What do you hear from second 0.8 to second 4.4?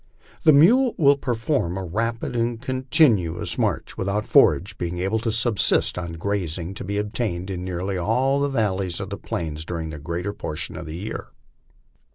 will perform a rapid and continuous march without